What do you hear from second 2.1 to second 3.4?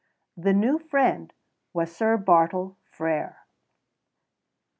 Bartle Frere.